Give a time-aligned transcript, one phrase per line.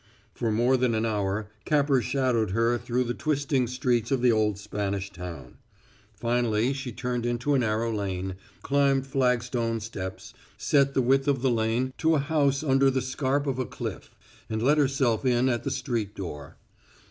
[0.33, 4.57] For more than an hour Capper shadowed her through the twisting streets of the old
[4.57, 5.57] Spanish town.
[6.15, 8.33] Finally she turned into a narrow lane,
[8.63, 13.45] climbed flagstone steps, set the width of the lane, to a house under the scarp
[13.45, 14.15] of a cliff,
[14.49, 16.57] and let herself in at the street door.